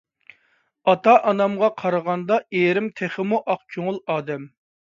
[0.93, 4.53] ئاتا- ئانامغا قارىغاندا ئېرىم تېخىمۇ ئاق كۆڭۈل ئادەم.